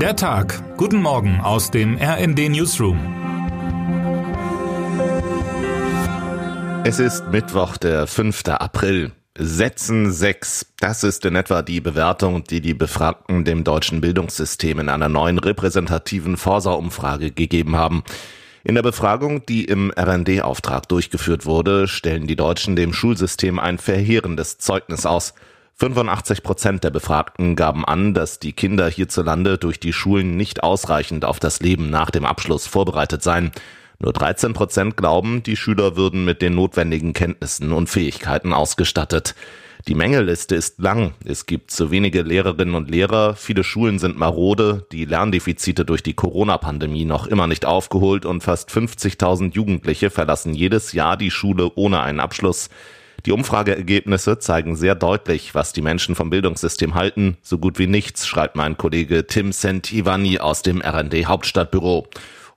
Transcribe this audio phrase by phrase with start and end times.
[0.00, 0.76] Der Tag.
[0.76, 2.98] Guten Morgen aus dem RND Newsroom.
[6.84, 8.42] Es ist Mittwoch, der 5.
[8.48, 9.12] April.
[9.38, 10.66] Sätzen 6.
[10.80, 15.38] Das ist in etwa die Bewertung, die die Befragten dem deutschen Bildungssystem in einer neuen
[15.38, 18.04] repräsentativen Forsa-Umfrage gegeben haben.
[18.64, 24.58] In der Befragung, die im RND-Auftrag durchgeführt wurde, stellen die Deutschen dem Schulsystem ein verheerendes
[24.58, 25.32] Zeugnis aus.
[25.78, 31.26] 85 Prozent der Befragten gaben an, dass die Kinder hierzulande durch die Schulen nicht ausreichend
[31.26, 33.52] auf das Leben nach dem Abschluss vorbereitet seien.
[33.98, 39.34] Nur 13 Prozent glauben, die Schüler würden mit den notwendigen Kenntnissen und Fähigkeiten ausgestattet.
[39.86, 41.12] Die Mängelliste ist lang.
[41.26, 46.14] Es gibt zu wenige Lehrerinnen und Lehrer, viele Schulen sind marode, die Lerndefizite durch die
[46.14, 52.00] Corona-Pandemie noch immer nicht aufgeholt und fast 50.000 Jugendliche verlassen jedes Jahr die Schule ohne
[52.00, 52.70] einen Abschluss.
[53.24, 57.36] Die Umfrageergebnisse zeigen sehr deutlich, was die Menschen vom Bildungssystem halten.
[57.42, 62.08] So gut wie nichts, schreibt mein Kollege Tim Sentivani aus dem RND Hauptstadtbüro.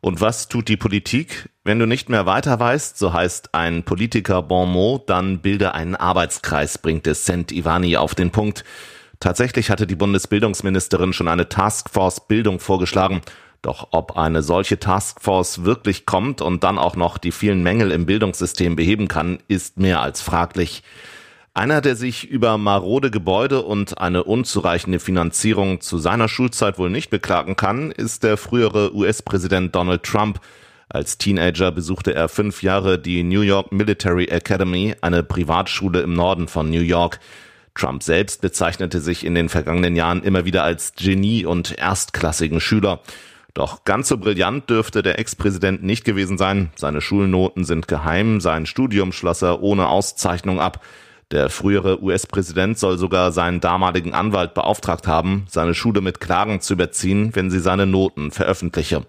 [0.02, 1.50] Und was tut die Politik?
[1.64, 5.96] Wenn du nicht mehr weiter weißt, so heißt ein Politiker bon mot, dann bilde einen
[5.96, 8.64] Arbeitskreis, bringt es Sentivani auf den Punkt.
[9.20, 13.22] Tatsächlich hatte die Bundesbildungsministerin schon eine Taskforce Bildung vorgeschlagen.
[13.62, 18.06] Doch ob eine solche Taskforce wirklich kommt und dann auch noch die vielen Mängel im
[18.06, 20.84] Bildungssystem beheben kann, ist mehr als fraglich.
[21.54, 27.10] Einer, der sich über marode Gebäude und eine unzureichende Finanzierung zu seiner Schulzeit wohl nicht
[27.10, 30.40] beklagen kann, ist der frühere US-Präsident Donald Trump.
[30.88, 36.48] Als Teenager besuchte er fünf Jahre die New York Military Academy, eine Privatschule im Norden
[36.48, 37.20] von New York.
[37.76, 43.02] Trump selbst bezeichnete sich in den vergangenen Jahren immer wieder als Genie und erstklassigen Schüler.
[43.54, 46.72] Doch ganz so brillant dürfte der Ex-Präsident nicht gewesen sein.
[46.76, 50.84] Seine Schulnoten sind geheim, sein Studium schloss er ohne Auszeichnung ab.
[51.32, 56.74] Der frühere US-Präsident soll sogar seinen damaligen Anwalt beauftragt haben, seine Schule mit Klagen zu
[56.74, 59.06] überziehen, wenn sie seine Noten veröffentliche.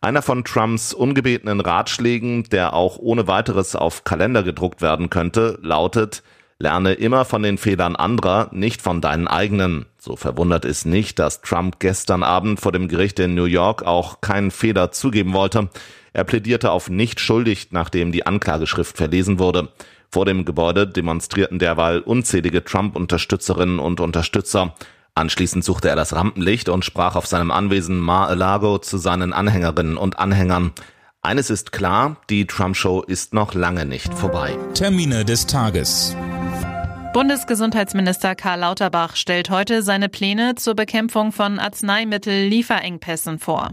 [0.00, 6.22] Einer von Trumps ungebetenen Ratschlägen, der auch ohne weiteres auf Kalender gedruckt werden könnte, lautet,
[6.64, 9.84] Lerne immer von den Fehlern anderer, nicht von deinen eigenen.
[9.98, 14.22] So verwundert es nicht, dass Trump gestern Abend vor dem Gericht in New York auch
[14.22, 15.68] keinen Fehler zugeben wollte.
[16.14, 19.68] Er plädierte auf nicht schuldig, nachdem die Anklageschrift verlesen wurde.
[20.10, 24.74] Vor dem Gebäude demonstrierten derweil unzählige Trump-Unterstützerinnen und Unterstützer.
[25.14, 30.18] Anschließend suchte er das Rampenlicht und sprach auf seinem Anwesen Mar-a-Lago zu seinen Anhängerinnen und
[30.18, 30.72] Anhängern.
[31.20, 34.56] Eines ist klar, die Trump-Show ist noch lange nicht vorbei.
[34.74, 36.16] Termine des Tages.
[37.14, 43.70] Bundesgesundheitsminister Karl Lauterbach stellt heute seine Pläne zur Bekämpfung von Arzneimittellieferengpässen vor.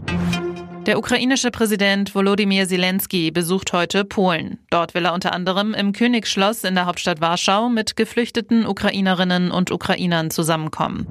[0.86, 4.60] Der ukrainische Präsident Volodymyr Zelensky besucht heute Polen.
[4.70, 9.72] Dort will er unter anderem im Königsschloss in der Hauptstadt Warschau mit geflüchteten Ukrainerinnen und
[9.72, 11.08] Ukrainern zusammenkommen.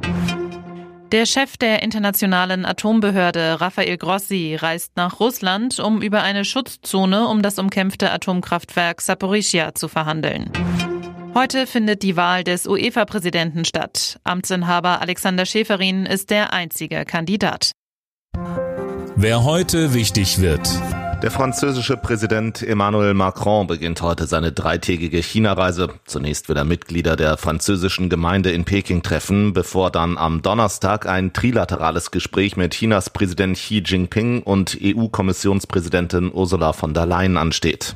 [1.11, 7.41] Der Chef der internationalen Atombehörde, Rafael Grossi, reist nach Russland, um über eine Schutzzone um
[7.41, 10.49] das umkämpfte Atomkraftwerk Saporischia zu verhandeln.
[11.33, 14.19] Heute findet die Wahl des UEFA-Präsidenten statt.
[14.25, 17.71] Amtsinhaber Alexander Schäferin ist der einzige Kandidat.
[19.15, 20.69] Wer heute wichtig wird.
[21.23, 25.89] Der französische Präsident Emmanuel Macron beginnt heute seine dreitägige China-Reise.
[26.03, 31.31] Zunächst will er Mitglieder der französischen Gemeinde in Peking treffen, bevor dann am Donnerstag ein
[31.31, 37.95] trilaterales Gespräch mit Chinas Präsident Xi Jinping und EU-Kommissionspräsidentin Ursula von der Leyen ansteht.